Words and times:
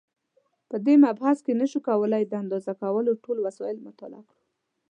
په 0.69 0.75
دې 0.85 0.95
مبحث 1.05 1.37
کې 1.45 1.53
نشو 1.61 1.79
کولای 1.87 2.23
د 2.27 2.33
اندازه 2.43 2.71
کولو 2.81 3.11
ټول 3.25 3.37
وسایل 3.47 3.77
مطالعه 3.87 4.23
کړو. 4.29 4.41